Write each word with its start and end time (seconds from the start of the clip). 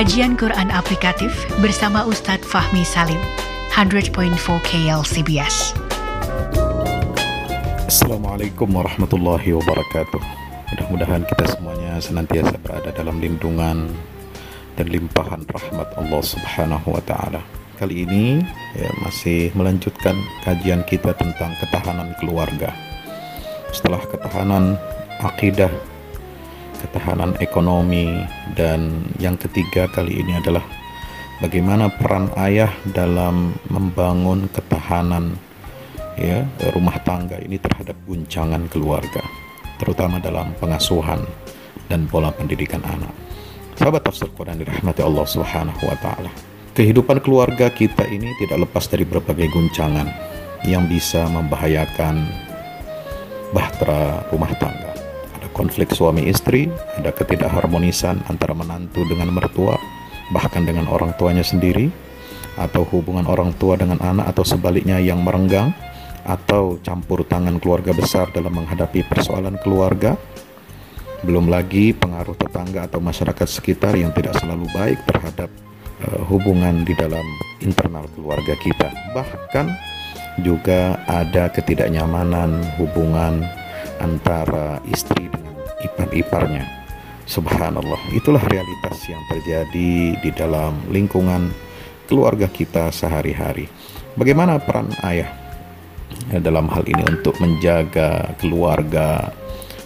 Kajian 0.00 0.32
Quran 0.32 0.72
Aplikatif 0.72 1.28
bersama 1.60 2.08
Ustadz 2.08 2.48
Fahmi 2.48 2.88
Salim, 2.88 3.20
100.4 3.68 4.32
KLCBS. 4.64 5.76
Assalamualaikum 7.84 8.80
warahmatullahi 8.80 9.52
wabarakatuh. 9.60 10.22
Mudah-mudahan 10.72 11.20
kita 11.28 11.44
semuanya 11.52 12.00
senantiasa 12.00 12.56
berada 12.64 12.96
dalam 12.96 13.20
lindungan 13.20 13.92
dan 14.80 14.86
limpahan 14.88 15.44
rahmat 15.44 15.92
Allah 15.92 16.22
Subhanahu 16.24 16.96
wa 16.96 17.02
taala. 17.04 17.44
Kali 17.76 18.08
ini 18.08 18.40
ya, 18.72 18.88
masih 19.04 19.52
melanjutkan 19.52 20.16
kajian 20.48 20.80
kita 20.88 21.12
tentang 21.12 21.52
ketahanan 21.60 22.16
keluarga. 22.16 22.72
Setelah 23.68 24.00
ketahanan 24.08 24.80
akidah, 25.20 25.68
ketahanan 26.80 27.36
ekonomi 27.44 28.24
dan 28.56 29.04
yang 29.20 29.36
ketiga 29.36 29.84
kali 29.92 30.24
ini 30.24 30.40
adalah 30.40 30.64
bagaimana 31.44 31.92
peran 31.92 32.32
ayah 32.40 32.72
dalam 32.96 33.52
membangun 33.68 34.48
ketahanan 34.48 35.36
ya 36.16 36.48
rumah 36.72 36.96
tangga 37.04 37.36
ini 37.44 37.60
terhadap 37.60 37.96
guncangan 38.08 38.64
keluarga 38.72 39.20
terutama 39.80 40.20
dalam 40.20 40.52
pengasuhan 40.60 41.24
dan 41.88 42.04
pola 42.06 42.30
pendidikan 42.30 42.84
anak. 42.84 43.12
Sahabat 43.80 44.04
tafsir 44.04 44.28
Quran 44.36 44.60
dirahmati 44.60 45.00
Allah 45.00 45.24
Subhanahu 45.24 45.82
wa 45.88 45.96
taala. 46.04 46.28
Kehidupan 46.76 47.24
keluarga 47.24 47.72
kita 47.72 48.04
ini 48.06 48.30
tidak 48.38 48.68
lepas 48.68 48.86
dari 48.86 49.08
berbagai 49.08 49.48
guncangan 49.50 50.06
yang 50.68 50.84
bisa 50.84 51.24
membahayakan 51.32 52.28
bahtera 53.50 54.22
rumah 54.30 54.52
tangga. 54.60 54.89
Konflik 55.60 55.92
suami 55.92 56.24
istri, 56.24 56.72
ada 56.96 57.12
ketidakharmonisan 57.12 58.24
antara 58.32 58.56
menantu 58.56 59.04
dengan 59.04 59.28
mertua, 59.28 59.76
bahkan 60.32 60.64
dengan 60.64 60.88
orang 60.88 61.12
tuanya 61.20 61.44
sendiri, 61.44 61.92
atau 62.56 62.88
hubungan 62.88 63.28
orang 63.28 63.52
tua 63.60 63.76
dengan 63.76 64.00
anak 64.00 64.32
atau 64.32 64.40
sebaliknya 64.40 64.96
yang 64.96 65.20
merenggang, 65.20 65.76
atau 66.24 66.80
campur 66.80 67.28
tangan 67.28 67.60
keluarga 67.60 67.92
besar 67.92 68.32
dalam 68.32 68.56
menghadapi 68.56 69.04
persoalan 69.04 69.60
keluarga, 69.60 70.16
belum 71.28 71.52
lagi 71.52 71.92
pengaruh 71.92 72.40
tetangga 72.40 72.88
atau 72.88 73.04
masyarakat 73.04 73.44
sekitar 73.44 74.00
yang 74.00 74.16
tidak 74.16 74.40
selalu 74.40 74.64
baik 74.72 75.04
terhadap 75.04 75.52
uh, 76.08 76.24
hubungan 76.32 76.88
di 76.88 76.96
dalam 76.96 77.24
internal 77.60 78.08
keluarga 78.16 78.56
kita. 78.56 78.88
Bahkan 79.12 79.66
juga 80.40 80.96
ada 81.04 81.52
ketidaknyamanan 81.52 82.80
hubungan 82.80 83.44
antara 84.00 84.80
istri 84.88 85.28
dengan 85.28 85.49
ipar-iparnya. 85.84 86.64
Subhanallah, 87.30 88.10
itulah 88.10 88.42
realitas 88.50 88.98
yang 89.06 89.22
terjadi 89.30 90.18
di 90.18 90.30
dalam 90.34 90.74
lingkungan 90.90 91.54
keluarga 92.10 92.50
kita 92.50 92.90
sehari-hari. 92.90 93.70
Bagaimana 94.18 94.58
peran 94.58 94.90
ayah 95.06 95.30
dalam 96.42 96.66
hal 96.66 96.82
ini 96.90 97.06
untuk 97.06 97.38
menjaga 97.38 98.34
keluarga 98.42 99.30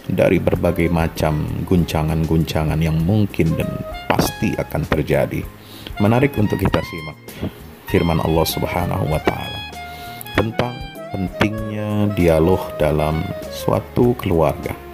dari 0.09 0.37
berbagai 0.37 0.89
macam 0.89 1.45
guncangan-guncangan 1.65 2.77
yang 2.81 2.97
mungkin 3.01 3.53
dan 3.57 3.69
pasti 4.09 4.53
akan 4.57 4.81
terjadi. 4.85 5.41
Menarik 6.01 6.33
untuk 6.37 6.59
kita 6.61 6.81
simak 6.81 7.17
firman 7.89 8.19
Allah 8.21 8.45
Subhanahu 8.45 9.05
wa 9.07 9.21
taala 9.21 9.59
tentang 10.35 10.73
pentingnya 11.13 12.11
dialog 12.13 12.59
dalam 12.75 13.23
suatu 13.49 14.17
keluarga. 14.19 14.84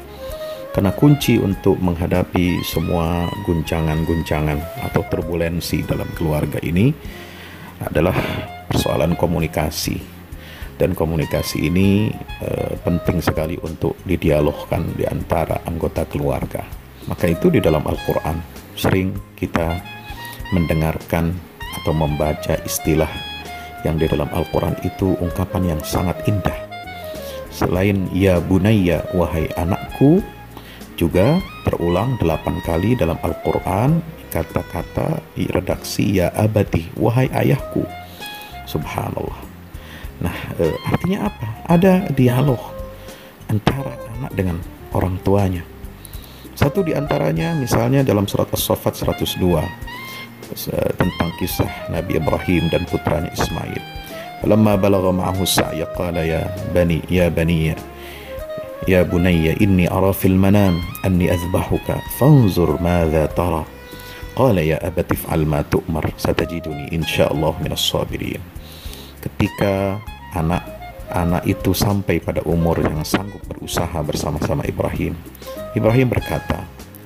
Karena 0.71 0.95
kunci 0.95 1.35
untuk 1.35 1.75
menghadapi 1.83 2.63
semua 2.63 3.27
guncangan-guncangan 3.43 4.87
atau 4.87 5.03
turbulensi 5.11 5.83
dalam 5.83 6.07
keluarga 6.15 6.63
ini 6.63 6.95
adalah 7.83 8.15
persoalan 8.71 9.19
komunikasi 9.19 9.99
dan 10.79 10.95
komunikasi 10.95 11.67
ini 11.67 12.07
e, 12.39 12.79
penting 12.87 13.19
sekali 13.19 13.59
untuk 13.59 13.99
didialogkan 14.07 14.95
di 14.95 15.03
antara 15.03 15.59
anggota 15.67 16.07
keluarga. 16.07 16.63
Maka 17.11 17.27
itu 17.27 17.51
di 17.51 17.59
dalam 17.59 17.83
Al-Qur'an 17.83 18.39
sering 18.79 19.11
kita 19.35 19.75
mendengarkan 20.55 21.35
atau 21.83 21.91
membaca 21.91 22.55
istilah 22.63 23.11
yang 23.83 23.99
di 23.99 24.07
dalam 24.07 24.31
Al-Qur'an 24.31 24.79
itu 24.87 25.19
ungkapan 25.19 25.75
yang 25.75 25.81
sangat 25.83 26.15
indah. 26.31 26.55
Selain 27.51 28.07
ya 28.15 28.39
bunayya 28.39 29.03
wahai 29.11 29.51
anakku 29.59 30.23
juga 30.99 31.39
terulang 31.67 32.17
delapan 32.21 32.59
kali 32.63 32.95
dalam 32.95 33.17
Al-Qur'an 33.21 34.01
kata-kata 34.31 35.19
redaksi 35.51 36.21
ya 36.23 36.31
abadi 36.35 36.87
wahai 36.95 37.27
ayahku. 37.31 37.83
Subhanallah 38.69 39.51
Nah, 40.21 40.35
e, 40.61 40.69
artinya 40.85 41.27
apa? 41.27 41.47
Ada 41.65 41.93
dialog 42.13 42.61
antara 43.49 43.97
anak 44.17 44.31
dengan 44.37 44.57
orang 44.93 45.17
tuanya. 45.25 45.65
Satu 46.53 46.85
di 46.85 46.93
antaranya 46.93 47.57
misalnya 47.57 48.05
dalam 48.05 48.29
surat 48.29 48.45
As-Saffat 48.53 49.01
102 49.01 49.41
tentang 50.99 51.29
kisah 51.41 51.89
Nabi 51.89 52.21
Ibrahim 52.21 52.69
dan 52.69 52.85
putranya 52.85 53.33
Ismail. 53.33 53.81
Falamma 54.45 54.77
balagha 54.77 55.09
ma'ahu 55.09 55.41
sa'ya 55.41 55.89
qala 55.97 56.21
ya 56.21 56.45
bani 56.69 57.01
ya 57.09 57.33
bani 57.33 57.73
ya 58.89 59.05
bunayya 59.05 59.53
inni 59.61 59.85
ara 59.85 60.09
fil 60.09 60.33
manam 60.33 60.81
anni 61.05 61.29
azbahuka 61.29 62.01
fanzur 62.17 62.81
madza 62.81 63.29
tara. 63.37 63.61
Qala 64.31 64.63
ya 64.63 64.79
abati 64.81 65.13
if'al 65.13 65.43
ma 65.43 65.61
tu'mar 65.61 66.07
satajiduni 66.17 66.89
insyaallah 66.95 67.51
minas 67.61 67.83
sabirin. 67.83 68.41
Ketika 69.21 70.01
anak-anak 70.33 71.43
itu 71.45 71.75
sampai 71.75 72.23
pada 72.23 72.41
umur 72.47 72.79
yang 72.79 73.03
sanggup 73.03 73.43
berusaha 73.45 74.01
bersama-sama 74.01 74.65
Ibrahim. 74.65 75.13
Ibrahim 75.77 76.09
berkata, 76.09 76.63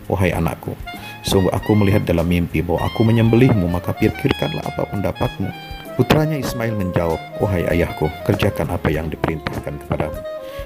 "Wahai 0.07 0.31
anakku, 0.31 0.77
sungguh 1.25 1.51
aku 1.51 1.75
melihat 1.75 2.05
dalam 2.05 2.29
mimpi 2.29 2.61
bahwa 2.61 2.87
aku 2.87 3.03
menyembelihmu, 3.03 3.67
maka 3.67 3.91
pikirkanlah 3.97 4.63
apa 4.63 4.87
pendapatmu." 4.87 5.49
Putranya 5.97 6.37
Ismail 6.39 6.77
menjawab, 6.77 7.19
"Wahai 7.41 7.65
ayahku, 7.67 8.07
kerjakan 8.23 8.69
apa 8.69 8.87
yang 8.93 9.09
diperintahkan 9.09 9.81
kepadamu. 9.87 10.19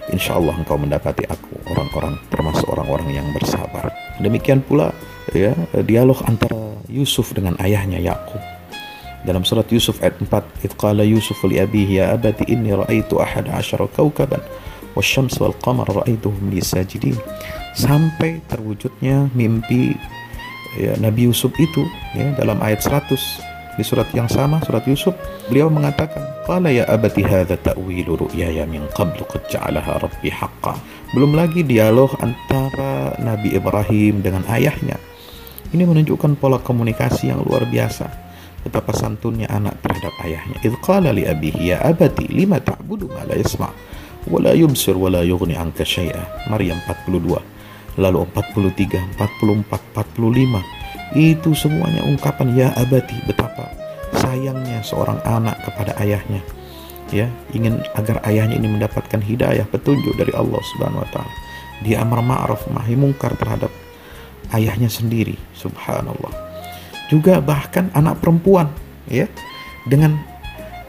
Insya 0.09 0.39
Allah 0.39 0.55
engkau 0.55 0.79
mendapati 0.79 1.27
aku 1.27 1.59
orang-orang 1.69 2.15
termasuk 2.31 2.65
orang-orang 2.71 3.13
yang 3.13 3.27
bersabar." 3.35 3.91
Demikian 4.23 4.63
pula 4.63 4.95
ya 5.35 5.53
dialog 5.85 6.19
antara 6.25 6.79
Yusuf 6.89 7.35
dengan 7.37 7.53
ayahnya 7.61 8.01
Yakub 8.01 8.41
dalam 9.27 9.43
surat 9.43 9.67
Yusuf 9.69 9.99
ayat 9.99 10.15
4 10.23 10.63
idh 10.63 10.75
qala 10.79 11.03
Yusuf 11.03 11.37
li 11.43 11.59
abihi 11.59 11.99
ya 11.99 12.15
abati 12.15 12.47
inni 12.47 12.71
ra'aitu 12.71 13.19
ahad 13.19 13.51
asyara 13.51 13.85
kawkaban 13.91 14.39
wasyams 14.95 15.37
wal 15.37 15.55
qamar 15.59 15.87
ra'aituhum 15.87 16.49
li 16.51 16.63
sajidin. 16.63 17.16
Sampai 17.75 18.41
terwujudnya 18.49 19.29
mimpi 19.35 19.95
ya, 20.75 20.97
Nabi 20.99 21.29
Yusuf 21.29 21.53
itu 21.59 21.85
ya 22.16 22.33
dalam 22.35 22.59
ayat 22.59 22.83
100 22.83 23.48
di 23.79 23.88
surat 23.88 24.12
yang 24.12 24.28
sama 24.28 24.59
surat 24.67 24.84
Yusuf 24.84 25.16
beliau 25.47 25.72
mengatakan 25.72 26.19
qala 26.44 26.67
ya 26.67 26.84
abati 26.91 27.23
hadza 27.23 27.56
ta'wilu 27.56 28.28
ru'yaya 28.28 28.67
min 28.67 28.84
qablu 28.91 29.23
qad 29.23 29.47
ja'alaha 29.47 30.03
rabbi 30.03 30.28
haqqan 30.28 30.75
belum 31.16 31.40
lagi 31.40 31.63
dialog 31.63 32.12
antara 32.19 33.16
Nabi 33.23 33.56
Ibrahim 33.56 34.19
dengan 34.19 34.44
ayahnya 34.51 35.00
ini 35.72 35.88
menunjukkan 35.88 36.35
pola 36.35 36.59
komunikasi 36.59 37.31
yang 37.31 37.40
luar 37.45 37.63
biasa 37.63 38.29
betapa 38.63 38.91
santunnya 38.91 39.47
anak 39.47 39.79
terhadap 39.79 40.13
ayahnya. 40.25 40.57
Idh 40.66 40.78
qala 40.84 41.16
li 41.16 41.23
abihi 41.23 41.72
ya 41.72 41.78
abati 41.84 42.28
lima 42.28 42.59
ta'budu 42.59 43.07
ma 43.07 43.23
la 43.23 43.35
yasma' 43.38 43.72
wa 44.28 44.40
la 44.41 44.51
yubsir 44.51 44.97
wa 45.00 45.07
la 45.07 45.23
yughni 45.23 45.56
anka 45.56 45.88
syai'a. 45.88 46.50
Maryam 46.51 46.79
42. 46.88 48.00
Lalu 48.00 48.17
43, 48.31 49.16
44, 49.16 49.96
45. 49.96 50.78
Itu 51.17 51.58
semuanya 51.58 52.06
ungkapan 52.06 52.53
ya 52.53 52.70
abati 52.78 53.17
betapa 53.26 53.70
sayangnya 54.14 54.82
seorang 54.85 55.22
anak 55.26 55.58
kepada 55.66 55.97
ayahnya. 56.02 56.41
Ya, 57.09 57.26
ingin 57.58 57.82
agar 57.97 58.22
ayahnya 58.29 58.61
ini 58.61 58.70
mendapatkan 58.70 59.17
hidayah, 59.17 59.66
petunjuk 59.66 60.14
dari 60.14 60.29
Allah 60.38 60.61
Subhanahu 60.61 61.02
wa 61.02 61.09
taala. 61.09 61.34
Dia 61.82 62.06
amar 62.06 62.22
ma'ruf 62.22 62.70
nahi 62.70 62.94
mungkar 62.94 63.34
terhadap 63.34 63.73
ayahnya 64.53 64.94
sendiri. 64.94 65.34
Subhanallah 65.58 66.50
juga 67.09 67.41
bahkan 67.41 67.90
anak 67.97 68.22
perempuan 68.22 68.70
ya 69.09 69.26
dengan 69.90 70.22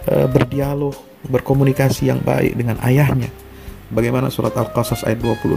e, 0.05 0.29
berdialog 0.29 0.93
berkomunikasi 1.27 2.13
yang 2.13 2.21
baik 2.21 2.61
dengan 2.61 2.77
ayahnya 2.85 3.33
bagaimana 3.89 4.29
surat 4.29 4.53
Al-Qasas 4.53 5.09
ayat 5.09 5.25
26 5.25 5.57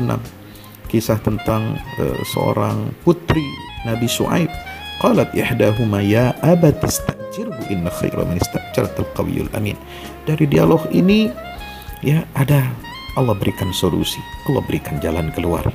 kisah 0.94 1.18
tentang 1.25 1.81
e, 1.98 2.06
seorang 2.30 2.94
putri 3.01 3.42
Nabi 3.90 4.06
Su'aib 4.06 4.54
qalat 5.01 5.34
ihdahuma 5.34 6.06
ya 6.06 6.38
abat 6.45 6.78
istajirhu 6.86 7.74
inna 7.74 7.90
khaira 7.90 8.22
man 8.22 8.38
istajartal 8.38 9.10
qawiyul 9.18 9.50
amin 9.57 9.75
dari 10.30 10.45
dialog 10.45 10.86
ini 10.94 11.34
ya 12.06 12.22
ada 12.38 12.69
Allah 13.18 13.34
berikan 13.34 13.74
solusi 13.74 14.22
Allah 14.45 14.62
berikan 14.69 15.01
jalan 15.01 15.34
keluar 15.34 15.66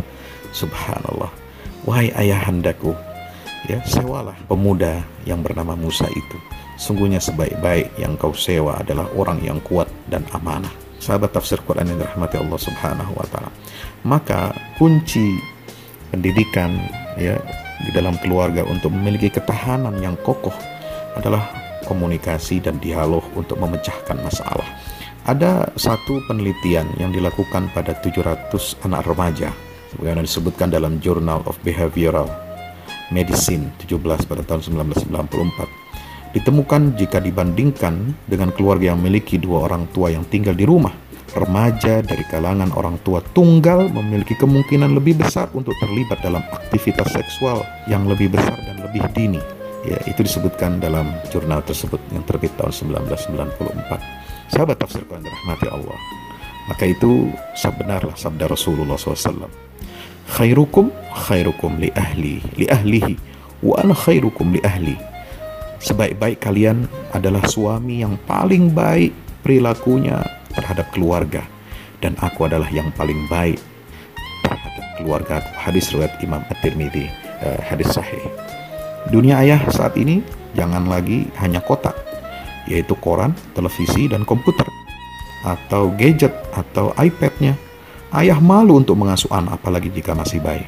subhanallah 0.54 1.34
wahai 1.82 2.14
ayahandaku 2.14 2.94
ya 3.66 3.82
sewalah 3.82 4.36
pemuda 4.46 5.02
yang 5.28 5.44
bernama 5.44 5.74
Musa 5.74 6.08
itu. 6.08 6.38
Sungguhnya 6.78 7.18
sebaik-baik 7.18 7.98
yang 7.98 8.14
kau 8.14 8.30
sewa 8.32 8.78
adalah 8.78 9.10
orang 9.18 9.42
yang 9.42 9.58
kuat 9.60 9.90
dan 10.06 10.22
amanah. 10.30 10.70
Sahabat 10.98 11.30
tafsir 11.30 11.62
Quran 11.62 11.94
yang 11.94 11.98
dirahmati 12.02 12.36
Allah 12.38 12.58
Subhanahu 12.58 13.12
wa 13.14 13.26
taala. 13.30 13.50
Maka 14.06 14.50
kunci 14.76 15.38
pendidikan 16.10 16.74
ya 17.18 17.38
di 17.86 17.90
dalam 17.94 18.18
keluarga 18.18 18.66
untuk 18.66 18.90
memiliki 18.90 19.30
ketahanan 19.30 19.94
yang 20.02 20.18
kokoh 20.26 20.54
adalah 21.14 21.46
komunikasi 21.86 22.60
dan 22.60 22.76
dialog 22.82 23.22
untuk 23.38 23.56
memecahkan 23.62 24.18
masalah. 24.20 24.66
Ada 25.28 25.68
satu 25.76 26.24
penelitian 26.24 26.88
yang 26.96 27.12
dilakukan 27.12 27.68
pada 27.76 27.92
700 28.00 28.48
anak 28.88 29.04
remaja 29.04 29.52
sebagaimana 29.92 30.24
disebutkan 30.24 30.72
dalam 30.72 31.00
Journal 31.04 31.44
of 31.44 31.60
Behavioral 31.64 32.28
Medicine 33.12 33.72
17 33.80 34.00
pada 34.28 34.44
tahun 34.44 34.60
1994 34.84 35.87
ditemukan 36.32 36.98
jika 36.98 37.18
dibandingkan 37.22 38.14
dengan 38.28 38.52
keluarga 38.52 38.92
yang 38.92 39.00
memiliki 39.00 39.40
dua 39.40 39.70
orang 39.70 39.88
tua 39.92 40.12
yang 40.12 40.26
tinggal 40.28 40.52
di 40.52 40.68
rumah. 40.68 40.92
Remaja 41.28 42.00
dari 42.00 42.24
kalangan 42.24 42.72
orang 42.72 42.98
tua 43.04 43.20
tunggal 43.20 43.92
memiliki 43.92 44.32
kemungkinan 44.34 44.96
lebih 44.96 45.20
besar 45.20 45.52
untuk 45.52 45.76
terlibat 45.76 46.24
dalam 46.24 46.40
aktivitas 46.50 47.12
seksual 47.12 47.62
yang 47.84 48.08
lebih 48.08 48.32
besar 48.32 48.56
dan 48.64 48.80
lebih 48.80 49.04
dini. 49.12 49.40
Ya 49.84 50.00
itu 50.08 50.24
disebutkan 50.24 50.80
dalam 50.80 51.06
jurnal 51.28 51.62
tersebut 51.62 52.00
yang 52.10 52.24
terbit 52.24 52.50
tahun 52.58 52.72
1994 52.74 54.50
sahabat 54.50 54.76
tafsir 54.80 55.04
Quran 55.04 55.28
rahmati 55.28 55.68
Allah. 55.68 55.98
Maka 56.68 56.84
itu 56.88 57.32
sebenarlah 57.56 58.16
sabda 58.16 58.48
Rasulullah 58.48 58.96
SAW 58.96 59.68
khairukum 60.28 60.92
khairukum 61.28 61.80
li 61.80 61.88
ahli 61.96 62.44
li 62.60 62.68
ahlihi 62.68 63.16
wa 63.64 63.80
ana 63.80 63.96
khairukum 63.96 64.52
li 64.52 64.60
ahli 64.60 64.96
sebaik-baik 65.78 66.42
kalian 66.42 66.90
adalah 67.14 67.42
suami 67.46 68.02
yang 68.02 68.18
paling 68.26 68.74
baik 68.74 69.14
perilakunya 69.42 70.22
terhadap 70.52 70.90
keluarga. 70.90 71.42
Dan 71.98 72.14
aku 72.22 72.46
adalah 72.46 72.70
yang 72.70 72.94
paling 72.94 73.26
baik 73.26 73.58
terhadap 74.46 74.84
keluarga 74.98 75.42
aku. 75.42 75.50
Hadis 75.70 75.90
riwayat 75.90 76.14
Imam 76.22 76.42
At-Tirmidzi 76.46 77.10
uh, 77.42 77.58
hadis 77.66 77.90
sahih. 77.90 78.22
Dunia 79.10 79.42
ayah 79.42 79.62
saat 79.70 79.98
ini 79.98 80.22
jangan 80.54 80.86
lagi 80.86 81.26
hanya 81.42 81.62
kotak 81.62 81.94
yaitu 82.68 82.92
koran, 83.00 83.32
televisi 83.56 84.12
dan 84.12 84.28
komputer 84.28 84.68
atau 85.40 85.88
gadget 85.96 86.36
atau 86.52 86.92
iPad-nya. 87.00 87.56
Ayah 88.12 88.40
malu 88.40 88.80
untuk 88.80 88.96
mengasuh 88.96 89.28
anak 89.32 89.60
apalagi 89.60 89.88
jika 89.88 90.12
masih 90.12 90.40
bayi. 90.40 90.64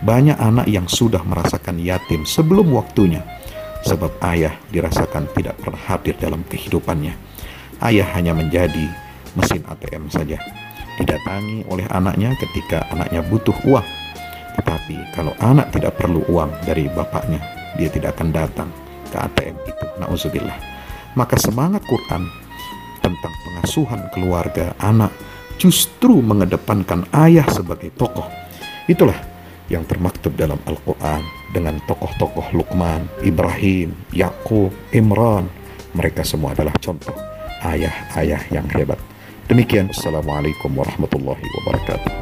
Banyak 0.00 0.36
anak 0.36 0.68
yang 0.68 0.88
sudah 0.88 1.20
merasakan 1.24 1.76
yatim 1.80 2.24
sebelum 2.24 2.72
waktunya 2.72 3.20
sebab 3.84 4.12
ayah 4.32 4.54
dirasakan 4.68 5.28
tidak 5.32 5.56
pernah 5.60 5.80
hadir 5.88 6.14
dalam 6.20 6.44
kehidupannya. 6.46 7.14
Ayah 7.80 8.08
hanya 8.16 8.36
menjadi 8.36 8.86
mesin 9.36 9.64
ATM 9.64 10.12
saja. 10.12 10.36
Didatangi 11.00 11.64
oleh 11.72 11.88
anaknya 11.88 12.36
ketika 12.36 12.84
anaknya 12.92 13.24
butuh 13.24 13.56
uang. 13.64 13.86
Tetapi 14.60 15.16
kalau 15.16 15.32
anak 15.40 15.72
tidak 15.72 15.96
perlu 15.96 16.20
uang 16.28 16.52
dari 16.68 16.84
bapaknya, 16.92 17.40
dia 17.80 17.88
tidak 17.88 18.20
akan 18.20 18.28
datang 18.28 18.68
ke 19.08 19.16
ATM 19.16 19.56
itu. 19.64 19.86
Nauzubillah. 19.96 20.58
Maka 21.16 21.40
semangat 21.40 21.80
Quran 21.88 22.28
tentang 23.00 23.32
pengasuhan 23.48 24.12
keluarga 24.12 24.76
anak 24.76 25.10
justru 25.56 26.20
mengedepankan 26.20 27.08
ayah 27.16 27.48
sebagai 27.48 27.88
tokoh. 27.96 28.28
Itulah 28.84 29.16
yang 29.72 29.88
termaktub 29.88 30.36
dalam 30.36 30.60
Al-Quran 30.68 31.39
dengan 31.50 31.78
tokoh-tokoh 31.86 32.54
Luqman, 32.54 33.06
Ibrahim, 33.22 33.94
Yakub, 34.14 34.70
Imran. 34.94 35.50
Mereka 35.94 36.22
semua 36.22 36.54
adalah 36.54 36.74
contoh 36.78 37.14
ayah-ayah 37.66 38.42
yang 38.54 38.66
hebat. 38.70 38.98
Demikian, 39.50 39.90
Assalamualaikum 39.90 40.70
warahmatullahi 40.78 41.42
wabarakatuh. 41.42 42.12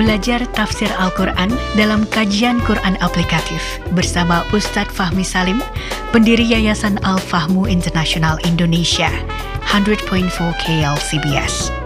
Belajar 0.00 0.42
tafsir 0.56 0.88
Al-Quran 0.96 1.52
dalam 1.76 2.08
kajian 2.08 2.58
Quran 2.64 2.96
aplikatif 3.04 3.78
bersama 3.92 4.42
Ustadz 4.50 4.90
Fahmi 4.96 5.22
Salim, 5.22 5.60
pendiri 6.08 6.42
Yayasan 6.42 6.98
Al-Fahmu 7.04 7.68
International 7.68 8.40
Indonesia 8.48 9.12
100.4 9.68 10.08
KLCBS. 10.64 11.79